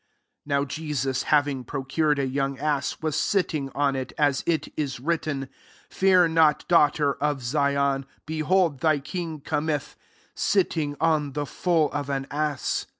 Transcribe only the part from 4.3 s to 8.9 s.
it is written, 15" Fear not, daughter of Zion: behold,